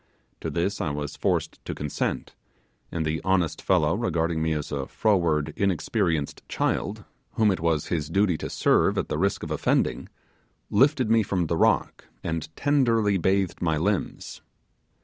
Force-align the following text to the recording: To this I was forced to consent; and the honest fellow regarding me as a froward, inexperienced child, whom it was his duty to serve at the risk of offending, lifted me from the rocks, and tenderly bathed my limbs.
To 0.39 0.49
this 0.49 0.81
I 0.81 0.89
was 0.89 1.15
forced 1.15 1.63
to 1.63 1.75
consent; 1.75 2.33
and 2.91 3.05
the 3.05 3.21
honest 3.23 3.61
fellow 3.61 3.93
regarding 3.95 4.41
me 4.41 4.51
as 4.53 4.71
a 4.71 4.87
froward, 4.87 5.53
inexperienced 5.55 6.41
child, 6.49 7.05
whom 7.33 7.51
it 7.51 7.59
was 7.59 7.89
his 7.89 8.09
duty 8.09 8.35
to 8.39 8.49
serve 8.49 8.97
at 8.97 9.09
the 9.09 9.19
risk 9.19 9.43
of 9.43 9.51
offending, 9.51 10.09
lifted 10.71 11.11
me 11.11 11.21
from 11.21 11.45
the 11.45 11.55
rocks, 11.55 12.03
and 12.23 12.49
tenderly 12.55 13.19
bathed 13.19 13.61
my 13.61 13.77
limbs. 13.77 14.41